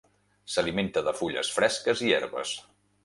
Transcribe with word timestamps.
S'alimenta 0.53 1.03
de 1.09 1.13
fulles 1.19 1.53
fresques 1.59 2.05
i 2.09 2.13
herbes. 2.17 2.57